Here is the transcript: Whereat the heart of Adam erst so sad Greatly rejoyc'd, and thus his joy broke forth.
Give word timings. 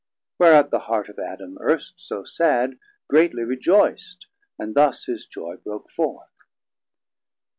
Whereat 0.39 0.71
the 0.71 0.79
heart 0.89 1.09
of 1.09 1.19
Adam 1.19 1.59
erst 1.61 2.01
so 2.01 2.23
sad 2.23 2.79
Greatly 3.07 3.43
rejoyc'd, 3.43 4.25
and 4.57 4.73
thus 4.73 5.05
his 5.05 5.27
joy 5.27 5.57
broke 5.57 5.91
forth. 5.91 6.33